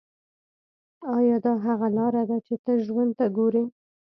ایا 1.17 1.37
دا 1.45 1.53
هغه 1.65 1.87
لاره 1.97 2.23
ده 2.29 2.37
چې 2.45 2.55
ته 2.63 2.71
ژوند 2.85 3.11
ته 3.19 3.25
ګورې 3.37 3.63